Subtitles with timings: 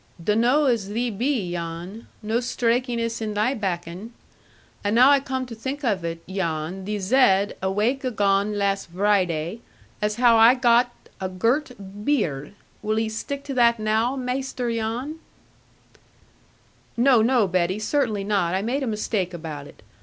[0.23, 2.07] 'Dunno as thee be, Jan.
[2.23, 4.09] No straikiness in thy bakkon.
[4.83, 8.91] And now I come to think of it, Jan, thee zed, a wake agone last
[8.91, 9.59] Vriday,
[10.01, 12.55] as how I had got a girt be ard.
[12.81, 15.19] Wull 'e stick to that now, Maister Jan?'
[16.97, 19.83] 'No, no, Betty, certainly not; I made a mistake about it.